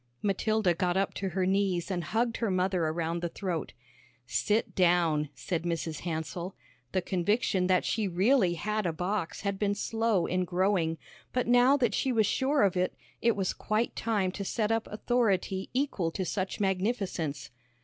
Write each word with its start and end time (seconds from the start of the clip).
Matilda 0.23 0.73
got 0.73 0.97
up 0.97 1.13
to 1.13 1.29
her 1.29 1.45
knees 1.45 1.91
and 1.91 2.03
hugged 2.05 2.37
her 2.37 2.49
mother 2.49 2.85
around 2.85 3.21
the 3.21 3.29
throat. 3.29 3.73
"Sit 4.25 4.73
down," 4.73 5.29
said 5.35 5.61
Mrs. 5.61 5.99
Hansell. 5.99 6.55
The 6.91 7.03
conviction 7.03 7.67
that 7.67 7.85
she 7.85 8.07
really 8.07 8.55
had 8.55 8.87
a 8.87 8.93
box 8.93 9.41
had 9.41 9.59
been 9.59 9.75
slow 9.75 10.25
in 10.25 10.43
growing, 10.43 10.97
but 11.33 11.45
now 11.45 11.77
that 11.77 11.93
she 11.93 12.11
was 12.11 12.25
sure 12.25 12.63
of 12.63 12.75
it, 12.75 12.95
it 13.21 13.35
was 13.35 13.53
quite 13.53 13.95
time 13.95 14.31
to 14.31 14.43
set 14.43 14.71
up 14.71 14.87
authority 14.87 15.69
equal 15.71 16.09
to 16.13 16.25
such 16.25 16.59
magnificence. 16.59 17.51